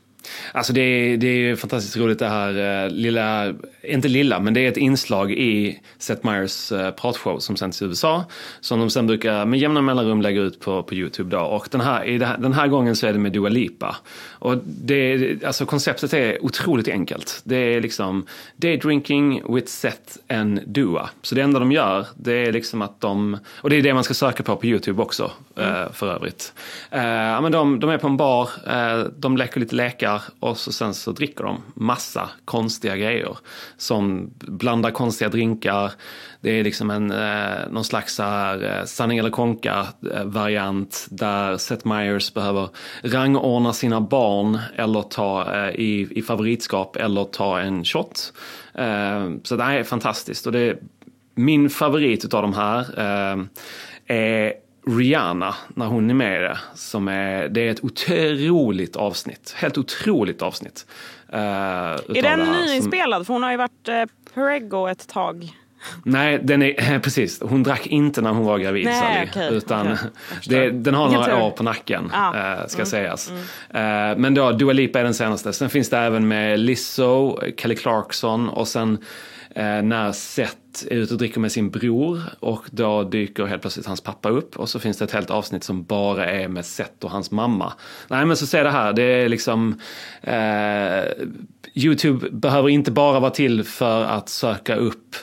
Alltså 0.53 0.73
det 0.73 0.81
är, 0.81 1.17
det 1.17 1.27
är 1.27 1.57
fantastiskt 1.57 1.97
roligt 1.97 2.19
det 2.19 2.29
här 2.29 2.85
eh, 2.85 2.91
lilla, 2.91 3.55
inte 3.83 4.09
lilla, 4.09 4.41
men 4.41 4.55
det 4.55 4.61
är 4.61 4.69
ett 4.69 4.77
inslag 4.77 5.33
i 5.33 5.81
Seth 5.99 6.27
Meyers 6.27 6.73
uh, 6.73 6.91
pratshow 6.91 7.39
som 7.39 7.57
sänds 7.57 7.83
i 7.83 7.85
USA. 7.85 8.25
Som 8.61 8.81
de 8.81 8.91
sen 8.91 9.07
brukar 9.07 9.47
med 9.47 9.61
jämna 9.61 9.83
mellanrum 9.83 10.23
lägga 10.23 10.41
ut 10.41 10.61
på, 10.61 10.83
på 10.83 10.95
YouTube 10.95 11.31
då. 11.31 11.43
Och 11.43 11.69
den 11.71 11.81
här, 11.81 12.37
den 12.39 12.53
här 12.53 12.67
gången 12.67 12.97
så 12.97 13.07
är 13.07 13.13
det 13.13 13.19
med 13.19 13.33
Dua 13.33 13.49
Lipa. 13.49 13.97
Och 14.45 14.57
det, 14.65 15.45
alltså 15.45 15.67
konceptet 15.67 16.15
är 16.15 16.45
otroligt 16.45 16.89
enkelt. 16.89 17.43
Det 17.45 17.57
är 17.57 17.81
liksom 17.81 18.27
day 18.57 18.77
drinking 18.77 19.55
with 19.55 19.67
Seth 19.67 20.19
and 20.29 20.61
Dua. 20.67 21.11
Så 21.23 21.35
det 21.35 21.43
enda 21.43 21.59
de 21.59 21.73
gör, 21.73 22.07
det 22.17 22.33
är 22.33 22.53
liksom 22.53 22.83
att 22.83 23.01
de, 23.01 23.39
och 23.57 23.71
det 23.71 23.77
är 23.77 23.83
det 23.83 23.95
man 23.95 24.05
ska 24.05 24.15
söka 24.15 24.43
på 24.43 24.57
på 24.57 24.67
YouTube 24.67 25.03
också 25.03 25.31
eh, 25.57 25.93
för 25.93 26.15
övrigt. 26.15 26.53
Eh, 26.91 27.41
men 27.43 27.53
de, 27.53 27.81
de 27.81 27.91
är 27.91 27.99
på 27.99 28.07
en 28.07 28.17
bar, 28.17 28.49
eh, 28.67 29.07
de 29.17 29.37
leker 29.37 29.61
lite 29.61 29.75
lekar 29.75 30.14
och 30.41 30.57
så 30.57 30.73
sen 30.73 30.95
så 30.95 31.13
dricker 31.13 31.45
de 31.45 31.63
massa 31.75 32.31
konstiga 32.45 32.97
grejer. 32.97 33.39
Som 33.77 34.31
blandar 34.39 34.91
konstiga 34.91 35.29
drinkar. 35.29 35.93
Det 36.41 36.51
är 36.51 36.65
liksom 36.65 36.91
en, 36.91 37.11
eh, 37.11 37.71
någon 37.71 37.85
slags 37.85 38.15
så 38.15 38.23
här, 38.23 38.79
eh, 38.79 38.85
sanning 38.85 39.19
eller 39.19 39.31
konka 39.31 39.87
eh, 40.15 40.25
variant 40.25 41.07
där 41.11 41.57
Seth 41.57 41.87
Meyers 41.87 42.35
behöver 42.35 42.69
rangordna 43.03 43.73
sina 43.73 44.01
barn 44.01 44.59
eller 44.77 45.03
ta 45.03 45.55
eh, 45.55 45.75
i, 45.75 46.09
i 46.11 46.23
favoritskap 46.23 46.97
eller 46.97 47.25
ta 47.25 47.61
en 47.61 47.85
shot. 47.85 48.33
Eh, 48.75 49.31
så 49.43 49.57
det 49.57 49.65
här 49.65 49.79
är 49.79 49.85
fantastiskt 49.85 50.47
och 50.47 50.53
det 50.53 50.61
är 50.61 50.79
min 51.35 51.71
favorit 51.71 52.35
av 52.35 52.43
de 52.43 52.55
här 52.55 52.81
eh, 52.99 53.45
är 54.07 54.64
Rihanna 54.87 55.55
när 55.69 55.87
hon 55.87 56.11
är 56.11 56.15
med 56.15 56.41
i 56.41 56.43
det. 56.43 56.59
Som 56.75 57.09
är, 57.09 57.49
det 57.49 57.61
är 57.61 57.71
ett 57.71 57.85
otroligt 57.85 58.97
avsnitt. 58.97 59.55
Helt 59.57 59.79
otroligt 59.79 60.43
avsnitt. 60.43 60.87
Uh, 61.33 61.39
Är 61.39 62.23
den 62.23 62.41
nyinspelad? 62.41 63.27
För 63.27 63.33
hon 63.35 63.43
har 63.43 63.51
ju 63.51 63.57
varit 63.57 63.89
eh, 63.89 64.03
prego 64.35 64.87
ett 64.89 65.09
tag. 65.09 65.53
Nej, 66.05 66.41
den 66.43 66.63
är, 66.63 66.99
precis. 67.03 67.41
Hon 67.41 67.63
drack 67.63 67.87
inte 67.87 68.21
när 68.21 68.31
hon 68.31 68.45
var 68.45 68.59
gravid, 68.59 68.85
Nej, 68.85 69.01
Sally. 69.01 69.29
okej, 69.31 69.57
utan 69.57 69.87
okej. 69.87 69.99
det, 70.47 70.71
den 70.71 70.95
har 70.95 71.09
några 71.11 71.45
år 71.45 71.51
på 71.51 71.63
nacken, 71.63 72.11
Ah, 72.15 72.53
eh, 72.55 72.67
ska 72.67 72.85
sägas. 72.85 73.31
Eh, 73.71 74.17
men 74.17 74.35
då, 74.35 74.53
Dua 74.53 74.73
Lipa 74.73 75.01
är 75.01 75.05
den 75.05 75.15
senaste. 75.15 75.53
Sen 75.53 75.71
finns 75.71 75.91
det 75.91 75.99
även 75.99 76.29
med 76.29 76.61
Lizzo, 76.61 77.39
Kelly 77.57 77.77
Clarkson 77.77 78.49
och 78.49 78.69
sen 78.69 78.99
när 79.57 80.13
Seth 80.13 80.57
är 80.91 80.97
ute 80.97 81.15
och 81.15 81.19
dricker 81.19 81.41
med 81.41 81.53
sin 81.53 81.71
bror 81.71 82.21
och 82.41 82.65
då 82.71 83.05
dyker 83.05 83.45
helt 83.45 83.63
plötsligt 83.63 83.87
hans 83.87 84.01
pappa 84.01 84.29
upp 84.29 84.57
och 84.57 84.69
så 84.69 84.79
finns 84.79 84.99
det 84.99 85.05
ett 85.05 85.13
helt 85.13 85.31
avsnitt 85.31 85.65
som 85.65 85.85
bara 85.85 86.27
är 86.27 86.49
med 86.49 86.67
Seth 86.67 87.05
och 87.05 87.11
hans 87.11 87.31
mamma. 87.31 87.73
Nej 88.09 88.27
men 88.27 88.37
så 88.37 88.47
ser 88.47 88.65
det 88.65 88.71
här, 88.71 88.93
det 88.93 89.03
är 89.03 89.29
liksom 89.29 89.81
eh, 90.23 91.05
Youtube 91.75 92.31
behöver 92.31 92.69
inte 92.69 92.91
bara 92.91 93.21
vara 93.21 93.31
till 93.31 93.65
för 93.65 94.05
att 94.05 94.29
söka 94.29 94.77
upp 94.77 95.17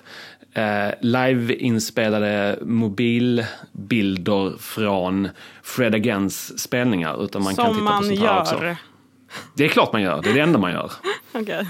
eh, 0.53 0.89
liveinspelade 1.01 2.59
mobilbilder 2.61 4.57
från 4.59 5.29
Fred 5.63 5.95
Agains 5.95 6.59
spelningar. 6.59 7.23
Utan 7.23 7.43
man 7.43 7.55
kan 7.55 7.65
som 7.65 7.75
titta 7.75 7.97
på 7.97 8.03
sånt 8.03 8.19
här 8.19 8.25
gör. 8.25 8.41
också. 8.41 8.75
Det 9.55 9.65
är 9.65 9.69
klart 9.69 9.93
man 9.93 10.01
gör, 10.01 10.21
det 10.21 10.29
är 10.29 10.33
det 10.33 10.39
enda 10.39 10.59
man 10.59 10.71
gör. 10.71 10.91
Okej. 11.31 11.67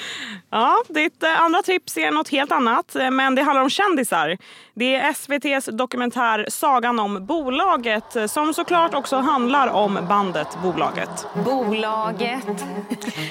Ja, 0.50 0.82
ditt 0.88 1.22
eh, 1.22 1.42
andra 1.42 1.62
tips 1.62 1.96
är 1.96 2.10
något 2.10 2.28
helt 2.28 2.52
annat, 2.52 2.96
eh, 2.96 3.10
men 3.10 3.34
det 3.34 3.42
handlar 3.42 3.62
om 3.62 3.70
kändisar. 3.70 4.36
Det 4.74 4.96
är 4.96 5.10
SVTs 5.10 5.66
dokumentär 5.72 6.46
Sagan 6.48 6.98
om 6.98 7.26
bolaget 7.26 8.16
eh, 8.16 8.26
som 8.26 8.54
såklart 8.54 8.94
också 8.94 9.16
handlar 9.16 9.68
om 9.68 9.98
bandet 10.08 10.48
Bolaget. 10.62 11.26
Bolaget. 11.44 12.64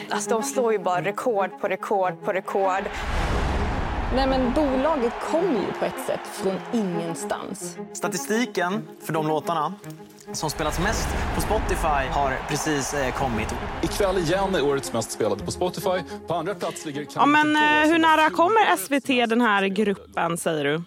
Alltså 0.10 0.30
de 0.30 0.44
slår 0.44 0.72
ju 0.72 0.80
bara 0.80 1.02
rekord 1.02 1.62
på 1.62 1.68
rekord 1.68 2.26
på 2.26 2.34
rekord. 2.34 2.84
Nej 4.16 4.28
men 4.28 4.54
bolaget 4.54 5.14
kom 5.32 5.52
ju 5.52 5.80
på 5.80 5.86
ett 5.86 6.06
sätt 6.06 6.20
från 6.34 6.56
ingenstans. 6.74 7.78
Statistiken 7.94 8.88
för 9.06 9.14
de 9.14 9.28
låtarna 9.28 9.74
som 10.34 10.50
spelats 10.50 10.80
mest 10.80 11.08
på 11.36 11.42
Spotify 11.42 12.08
har 12.12 12.40
precis 12.50 12.94
eh, 12.94 13.14
kommit. 13.14 13.48
Ikväll 13.82 14.18
igen 14.18 14.56
är 14.56 14.64
årets 14.66 14.94
mest 14.94 15.12
spelade 15.12 15.44
på 15.44 15.52
Spotify. 15.52 16.00
På 16.28 16.34
andra 16.34 16.56
plats 16.56 16.86
ligger... 16.86 17.06
Ja, 17.16 17.26
men 17.26 17.56
eh, 17.56 17.92
hur 17.92 17.98
nära 17.98 18.30
kommer 18.30 18.78
SVT 18.78 19.30
den 19.30 19.42
här 19.42 19.68
gruppen 19.68 20.38
säger 20.38 20.64
du? 20.64 20.82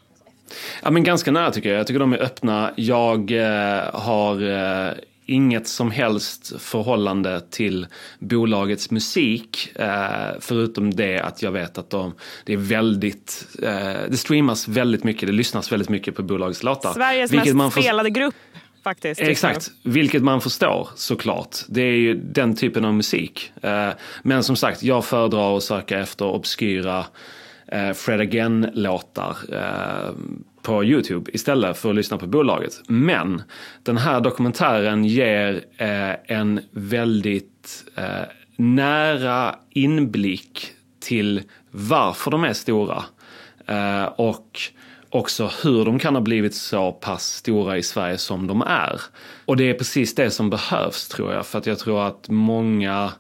Ja, 0.83 0.91
men 0.91 1.05
ganska 1.05 1.31
nära 1.33 1.51
tycker 1.51 1.69
jag. 1.69 1.79
Jag 1.79 1.87
tycker 1.87 2.01
de 2.01 2.13
är 2.13 2.19
öppna. 2.23 2.71
Jag 2.77 3.31
eh, 3.31 3.83
har 3.95 4.43
eh, 4.89 4.93
inget 5.27 5.69
som 5.69 5.91
helst 5.91 6.53
förhållande 6.63 7.41
till 7.51 7.87
bolagets 8.19 8.91
musik. 8.91 9.73
Eh, 9.75 9.89
förutom 10.41 10.95
det 10.95 11.21
att 11.21 11.43
jag 11.43 11.53
vet 11.53 11.79
att 11.79 11.91
de, 11.91 12.15
det 12.45 12.53
är 12.53 12.57
väldigt, 12.57 13.47
eh, 13.63 13.71
det 14.09 14.17
streamas 14.17 14.69
väldigt 14.69 15.05
mycket, 15.05 15.27
det 15.27 15.33
lyssnas 15.33 15.73
väldigt 15.73 15.89
mycket 15.89 16.15
på 16.15 16.23
bolagets 16.23 16.63
låtar. 16.63 16.93
Sveriges 16.93 17.33
mest 17.33 17.51
får- 17.51 17.71
spelade 17.71 18.11
grupp 18.11 18.35
faktiskt. 18.83 19.21
Exakt, 19.21 19.71
vilket 19.83 20.23
man 20.23 20.41
förstår 20.41 20.89
såklart. 20.95 21.57
Det 21.69 21.83
är 21.83 21.97
ju 21.97 22.15
den 22.15 22.57
typen 22.57 22.85
av 22.85 22.95
musik. 22.95 23.53
Eh, 23.63 23.89
men 24.23 24.45
som 24.45 24.57
sagt, 24.57 24.83
jag 24.83 25.05
föredrar 25.05 25.57
att 25.57 25.63
söka 25.63 25.99
efter 25.99 26.25
obskyra 26.25 27.05
eh, 27.67 27.93
Fred 27.93 28.21
Again-låtar 28.21 29.37
eh, 29.53 30.15
på 30.63 30.85
Youtube 30.85 31.31
istället 31.35 31.79
för 31.79 31.91
att 31.91 31.97
lyssna 31.97 32.19
på 32.19 32.27
bolaget. 32.27 32.83
Men 32.89 33.43
den 33.83 33.97
här 33.97 34.21
dokumentären 34.21 35.05
ger 35.05 35.65
en 36.25 36.61
väldigt 36.71 37.85
nära 38.57 39.57
inblick 39.71 40.73
till 41.01 41.43
varför 41.71 42.31
de 42.31 42.45
är 42.45 42.53
stora. 42.53 43.05
Och 44.17 44.61
också 45.11 45.51
hur 45.63 45.85
de 45.85 45.99
kan 45.99 46.15
ha 46.15 46.23
blivit 46.23 46.55
så 46.55 46.93
pass 46.93 47.27
stora 47.27 47.79
i 47.79 47.83
Sverige 47.83 48.19
som 48.19 48.47
de 48.47 48.63
är. 48.63 49.01
Och 49.45 49.57
det 49.57 49.71
är 49.71 49.75
precis 49.75 50.15
det 50.15 50.31
som 50.31 50.51
behövs 50.51 51.09
tror 51.09 51.33
jag. 51.33 51.47
För 51.47 51.59
att 51.59 51.67
jag 51.67 51.79
tror 51.79 52.07
att 52.07 52.29
många 52.29 53.13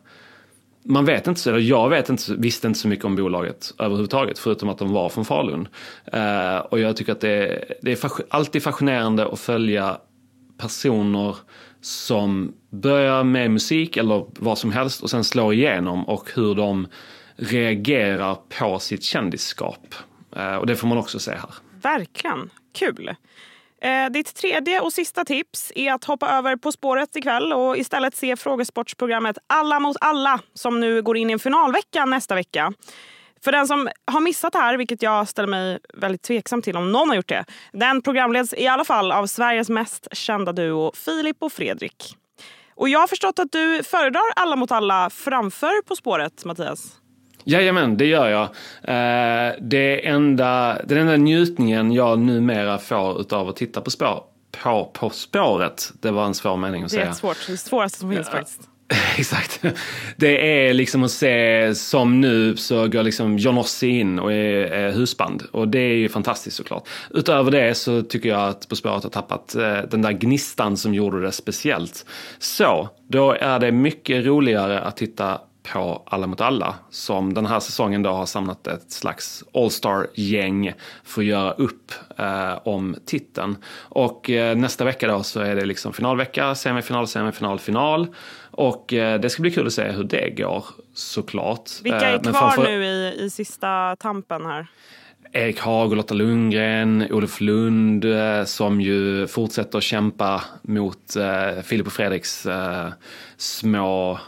man 0.82 1.04
vet 1.04 1.26
inte, 1.26 1.50
eller 1.50 1.60
jag 1.60 1.88
vet 1.88 2.08
inte, 2.08 2.34
visste 2.34 2.66
inte 2.66 2.80
så 2.80 2.88
mycket 2.88 3.04
om 3.04 3.16
bolaget 3.16 3.74
överhuvudtaget, 3.78 4.38
förutom 4.38 4.68
att 4.68 4.78
de 4.78 4.92
var 4.92 5.08
från 5.08 5.24
Falun. 5.24 5.68
Eh, 6.12 6.56
och 6.56 6.80
jag 6.80 6.96
tycker 6.96 7.12
att 7.12 7.20
det 7.20 7.30
är, 7.30 7.74
det 7.82 8.04
är 8.04 8.10
alltid 8.28 8.62
fascinerande 8.62 9.26
att 9.32 9.40
följa 9.40 9.98
personer 10.58 11.36
som 11.80 12.52
börjar 12.70 13.24
med 13.24 13.50
musik 13.50 13.96
eller 13.96 14.26
vad 14.38 14.58
som 14.58 14.72
helst 14.72 15.02
och 15.02 15.10
sen 15.10 15.24
slår 15.24 15.54
igenom 15.54 16.08
och 16.08 16.30
hur 16.34 16.54
de 16.54 16.86
reagerar 17.36 18.36
på 18.58 18.78
sitt 18.78 19.02
kändisskap. 19.02 19.94
Eh, 20.36 20.54
och 20.54 20.66
det 20.66 20.76
får 20.76 20.88
man 20.88 20.98
också 20.98 21.18
se 21.18 21.30
här. 21.30 21.69
Verkligen. 21.82 22.50
Kul. 22.74 23.14
Eh, 23.82 24.10
ditt 24.10 24.34
tredje 24.34 24.80
och 24.80 24.92
sista 24.92 25.24
tips 25.24 25.72
är 25.74 25.92
att 25.92 26.04
hoppa 26.04 26.28
över 26.28 26.56
På 26.56 26.72
spåret 26.72 27.16
ikväll 27.16 27.52
och 27.52 27.78
istället 27.78 28.16
se 28.16 28.36
frågesportsprogrammet 28.36 29.38
Alla 29.46 29.80
mot 29.80 29.96
alla 30.00 30.40
som 30.54 30.80
nu 30.80 31.02
går 31.02 31.16
in 31.16 31.30
i 31.30 31.32
en 31.32 31.38
finalvecka 31.38 32.04
nästa 32.04 32.34
vecka. 32.34 32.72
För 33.44 33.52
den 33.52 33.66
som 33.66 33.88
har 34.06 34.20
missat 34.20 34.52
det 34.52 34.58
här, 34.58 34.76
vilket 34.76 35.02
jag 35.02 35.28
ställer 35.28 35.48
mig 35.48 35.78
väldigt 35.94 36.22
tveksam 36.22 36.62
till 36.62 36.76
om 36.76 36.92
någon 36.92 37.08
har 37.08 37.16
gjort 37.16 37.28
det. 37.28 37.44
Den 37.72 38.02
programleds 38.02 38.54
i 38.54 38.66
alla 38.66 38.84
fall 38.84 39.12
av 39.12 39.26
Sveriges 39.26 39.68
mest 39.68 40.08
kända 40.12 40.52
duo 40.52 40.92
Filip 40.94 41.36
och 41.40 41.52
Fredrik. 41.52 42.16
Och 42.74 42.88
jag 42.88 43.00
har 43.00 43.06
förstått 43.06 43.38
att 43.38 43.52
du 43.52 43.82
föredrar 43.82 44.32
Alla 44.36 44.56
mot 44.56 44.72
alla 44.72 45.10
framför 45.10 45.82
På 45.82 45.96
spåret, 45.96 46.44
Mattias. 46.44 47.00
Jajamän, 47.44 47.96
det 47.96 48.06
gör 48.06 48.28
jag. 48.28 48.42
Eh, 48.82 49.54
det 49.60 50.06
enda, 50.06 50.78
den 50.84 50.98
enda 50.98 51.16
njutningen 51.16 51.92
jag 51.92 52.18
numera 52.18 52.78
får 52.78 53.34
av 53.34 53.48
att 53.48 53.56
titta 53.56 53.80
på, 53.80 53.90
spår, 53.90 54.22
på 54.62 54.90
På 54.92 55.10
spåret, 55.10 55.92
det 56.00 56.10
var 56.10 56.26
en 56.26 56.34
svår 56.34 56.56
mening 56.56 56.82
att 56.82 56.90
säga. 56.90 57.04
Det 57.04 57.10
är 57.10 57.14
svårt, 57.14 57.46
det 57.46 57.56
svåraste 57.56 57.98
som 57.98 58.10
finns 58.10 58.28
ja. 58.32 58.38
faktiskt. 58.38 58.60
Exakt. 59.16 59.64
Det 60.16 60.66
är 60.68 60.74
liksom 60.74 61.04
att 61.04 61.10
se, 61.10 61.74
som 61.74 62.20
nu 62.20 62.56
så 62.56 62.88
går 62.88 63.02
liksom 63.02 63.38
John 63.38 63.58
Ossie 63.58 64.00
in 64.00 64.18
och 64.18 64.32
är, 64.32 64.72
är, 64.72 64.92
husband. 64.92 65.42
Och 65.52 65.68
det 65.68 65.78
är 65.78 65.94
ju 65.94 66.08
fantastiskt 66.08 66.56
såklart. 66.56 66.88
Utöver 67.10 67.50
det 67.50 67.74
så 67.74 68.02
tycker 68.02 68.28
jag 68.28 68.48
att 68.48 68.68
På 68.68 68.76
spåret 68.76 69.02
har 69.02 69.10
tappat 69.10 69.54
eh, 69.54 69.78
den 69.90 70.02
där 70.02 70.12
gnistan 70.12 70.76
som 70.76 70.94
gjorde 70.94 71.22
det 71.22 71.32
speciellt. 71.32 72.06
Så, 72.38 72.88
då 73.08 73.32
är 73.32 73.58
det 73.58 73.72
mycket 73.72 74.26
roligare 74.26 74.80
att 74.80 74.96
titta 74.96 75.40
på 75.72 76.02
Alla 76.06 76.26
mot 76.26 76.40
alla 76.40 76.74
som 76.90 77.34
den 77.34 77.46
här 77.46 77.60
säsongen 77.60 78.02
då 78.02 78.10
har 78.10 78.26
samlat 78.26 78.66
ett 78.66 78.92
slags 78.92 79.44
All-star-gäng 79.54 80.72
för 81.04 81.22
att 81.22 81.26
göra 81.26 81.52
upp 81.52 81.92
eh, 82.18 82.58
om 82.64 82.96
titeln. 83.06 83.56
Och 83.78 84.30
eh, 84.30 84.56
nästa 84.56 84.84
vecka 84.84 85.08
då 85.08 85.22
så 85.22 85.40
är 85.40 85.56
det 85.56 85.64
liksom 85.64 85.92
finalvecka, 85.92 86.54
semifinal, 86.54 87.06
semifinal, 87.06 87.58
final. 87.58 88.06
Och 88.50 88.92
eh, 88.92 89.20
det 89.20 89.30
ska 89.30 89.42
bli 89.42 89.50
kul 89.50 89.66
att 89.66 89.72
se 89.72 89.90
hur 89.90 90.04
det 90.04 90.30
går 90.30 90.64
såklart. 90.94 91.70
Vilka 91.82 92.00
är 92.00 92.14
eh, 92.14 92.20
kvar 92.20 92.32
framför... 92.32 92.62
nu 92.62 92.84
i, 92.84 93.24
i 93.24 93.30
sista 93.30 93.96
tampen 93.96 94.46
här? 94.46 94.66
Erik 95.32 95.60
Haag 95.60 95.90
och 95.90 95.96
Lotta 95.96 96.14
Lundgren, 96.14 97.06
Olof 97.10 97.40
Lund 97.40 98.04
eh, 98.04 98.44
som 98.44 98.80
ju 98.80 99.26
fortsätter 99.26 99.78
att 99.78 99.84
kämpa 99.84 100.42
mot 100.62 101.16
eh, 101.16 101.62
Filip 101.62 101.86
och 101.86 101.92
Fredriks 101.92 102.46
små 103.36 104.18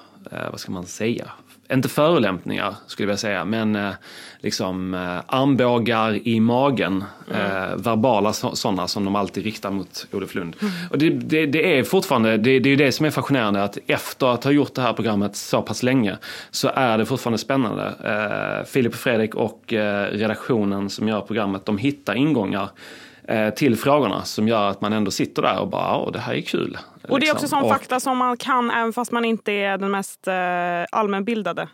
vad 0.50 0.60
ska 0.60 0.72
man 0.72 0.86
säga, 0.86 1.32
inte 1.72 1.88
förolämpningar 1.88 2.74
skulle 2.86 3.04
jag 3.04 3.08
vilja 3.08 3.18
säga, 3.18 3.44
men 3.44 3.76
eh, 3.76 3.92
liksom 4.40 4.94
eh, 4.94 5.18
armbågar 5.26 6.28
i 6.28 6.40
magen. 6.40 7.04
Mm. 7.30 7.46
Eh, 7.46 7.76
verbala 7.76 8.32
sådana 8.32 8.88
som 8.88 9.04
de 9.04 9.16
alltid 9.16 9.44
riktar 9.44 9.70
mot 9.70 10.06
Olof 10.12 10.34
Lund. 10.34 10.56
Mm. 10.60 10.72
Och 10.90 10.98
det, 10.98 11.10
det, 11.10 11.46
det, 11.46 11.78
är 11.78 11.84
fortfarande, 11.84 12.36
det, 12.36 12.58
det 12.58 12.70
är 12.70 12.76
det 12.76 12.92
som 12.92 13.06
är 13.06 13.10
fascinerande, 13.10 13.64
att 13.64 13.78
efter 13.86 14.26
att 14.26 14.44
ha 14.44 14.50
gjort 14.50 14.74
det 14.74 14.82
här 14.82 14.92
programmet 14.92 15.36
så 15.36 15.62
pass 15.62 15.82
länge 15.82 16.16
så 16.50 16.70
är 16.74 16.98
det 16.98 17.06
fortfarande 17.06 17.38
spännande. 17.38 17.94
Eh, 18.04 18.66
Filip 18.66 18.92
och 18.92 18.98
Fredrik 18.98 19.34
och 19.34 19.72
eh, 19.72 20.06
redaktionen 20.06 20.90
som 20.90 21.08
gör 21.08 21.20
programmet, 21.20 21.66
de 21.66 21.78
hittar 21.78 22.14
ingångar 22.14 22.68
Eh, 22.68 23.11
till 23.56 23.76
frågorna 23.76 24.24
som 24.24 24.48
gör 24.48 24.70
att 24.70 24.80
man 24.80 24.92
ändå 24.92 25.10
sitter 25.10 25.42
där 25.42 25.60
och 25.60 25.68
bara, 25.68 25.82
ja 25.82 26.10
det 26.12 26.18
här 26.18 26.34
är 26.34 26.40
kul. 26.40 26.78
Och 27.08 27.20
det 27.20 27.26
är 27.26 27.32
också 27.32 27.44
liksom. 27.44 27.48
sån 27.48 27.62
och, 27.62 27.70
fakta 27.70 28.00
som 28.00 28.18
man 28.18 28.36
kan 28.36 28.70
även 28.70 28.92
fast 28.92 29.12
man 29.12 29.24
inte 29.24 29.52
är 29.52 29.78
den 29.78 29.90
mest 29.90 30.28
eh, 30.28 30.34
allmänbildade. 30.90 31.68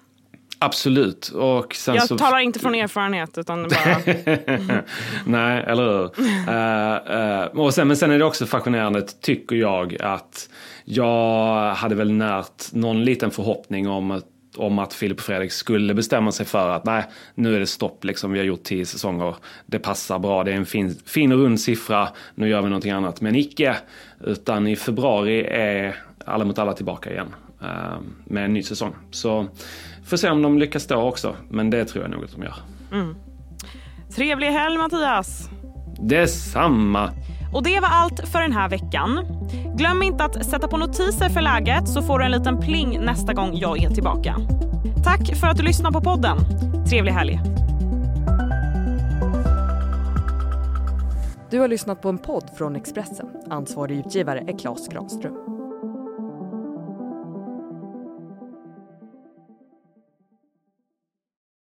Absolut. 0.58 1.28
Och 1.28 1.76
jag 1.86 2.08
så... 2.08 2.18
talar 2.18 2.38
inte 2.38 2.58
från 2.58 2.74
erfarenhet 2.74 3.38
utan 3.38 3.68
bara... 3.68 4.14
Nej, 5.24 5.64
eller 5.66 5.82
hur. 5.82 6.04
uh, 6.48 7.44
uh, 7.58 7.66
och 7.66 7.74
sen, 7.74 7.88
men 7.88 7.96
sen 7.96 8.10
är 8.10 8.18
det 8.18 8.24
också 8.24 8.46
fascinerande, 8.46 9.02
tycker 9.02 9.56
jag, 9.56 10.02
att 10.02 10.48
jag 10.84 11.74
hade 11.74 11.94
väl 11.94 12.12
närt 12.12 12.72
någon 12.72 13.04
liten 13.04 13.30
förhoppning 13.30 13.88
om 13.88 14.10
att 14.10 14.24
om 14.56 14.78
att 14.78 14.94
Filip 14.94 15.18
och 15.18 15.24
Fredrik 15.24 15.52
skulle 15.52 15.94
bestämma 15.94 16.32
sig 16.32 16.46
för 16.46 16.68
att 16.68 16.84
nej, 16.84 17.04
nu 17.34 17.56
är 17.56 17.60
det 17.60 17.66
stopp, 17.66 18.04
liksom, 18.04 18.32
vi 18.32 18.38
har 18.38 18.46
gjort 18.46 18.62
tio 18.62 18.86
säsonger, 18.86 19.36
det 19.66 19.78
passar 19.78 20.18
bra, 20.18 20.44
det 20.44 20.52
är 20.52 20.56
en 20.56 20.66
fin, 20.66 20.96
fin 21.06 21.32
rund 21.32 21.60
siffra, 21.60 22.08
nu 22.34 22.48
gör 22.48 22.62
vi 22.62 22.68
någonting 22.68 22.92
annat. 22.92 23.20
Men 23.20 23.34
icke, 23.34 23.76
utan 24.20 24.66
i 24.66 24.76
februari 24.76 25.44
är 25.44 25.96
Alla 26.24 26.44
mot 26.44 26.58
alla 26.58 26.72
tillbaka 26.72 27.10
igen 27.10 27.34
uh, 27.62 27.98
med 28.24 28.44
en 28.44 28.52
ny 28.52 28.62
säsong. 28.62 28.94
Så 29.10 29.46
får 30.04 30.16
se 30.16 30.30
om 30.30 30.42
de 30.42 30.58
lyckas 30.58 30.86
då 30.86 30.96
också, 30.96 31.36
men 31.50 31.70
det 31.70 31.84
tror 31.84 32.04
jag 32.04 32.10
nog 32.10 32.24
att 32.24 32.32
de 32.32 32.42
gör. 32.42 32.54
Mm. 32.92 33.14
Trevlig 34.16 34.46
helg 34.46 34.78
Mattias! 34.78 35.50
Detsamma! 36.00 37.11
Och 37.52 37.62
det 37.62 37.80
var 37.80 37.88
allt 37.88 38.28
för 38.28 38.40
den 38.40 38.52
här 38.52 38.68
veckan. 38.68 39.26
Glöm 39.74 40.02
inte 40.02 40.24
att 40.24 40.46
sätta 40.46 40.68
på 40.68 40.76
notiser 40.76 41.28
för 41.28 41.40
läget 41.40 41.88
så 41.88 42.02
får 42.02 42.18
du 42.18 42.24
en 42.24 42.30
liten 42.30 42.61
pling 42.61 43.00
nästa 43.00 43.32
gång 43.32 43.50
jag 43.54 43.82
är 43.84 43.90
tillbaka. 43.90 44.37
Tack 45.04 45.37
för 45.37 45.46
att 45.46 45.56
du 45.56 45.62
lyssnar 45.62 45.90
på 45.90 46.00
podden. 46.00 46.38
Trevlig 46.88 47.12
helg. 47.12 47.40
Du 51.50 51.61
har 51.61 51.68
lyssnat 51.68 52.02
på 52.02 52.08
en 52.08 52.18
podd 52.18 52.50
från 52.56 52.76
Expressen. 52.76 53.26
Ansvarig 53.50 53.98
utgivare 53.98 54.44
är 54.48 54.58
Klas 54.58 54.88
Granström. 54.88 55.58